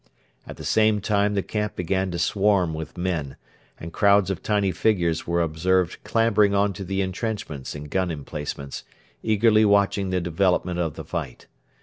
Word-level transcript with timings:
At 0.47 0.57
the 0.57 0.65
same 0.65 0.99
time 0.99 1.35
the 1.35 1.43
camp 1.43 1.75
began 1.75 2.09
to 2.09 2.17
swarm 2.17 2.73
with 2.73 2.97
men, 2.97 3.35
and 3.79 3.93
crowds 3.93 4.31
of 4.31 4.41
tiny 4.41 4.71
figures 4.71 5.27
were 5.27 5.43
observed 5.43 6.03
clambering 6.03 6.55
on 6.55 6.73
to 6.73 6.83
the 6.83 7.01
entrenchments 7.03 7.75
and 7.75 7.87
gun 7.87 8.09
emplacements, 8.09 8.83
eagerly 9.21 9.63
watching 9.63 10.09
the 10.09 10.19
development 10.19 10.79
of 10.79 10.95
the 10.95 11.05
fight. 11.05 11.45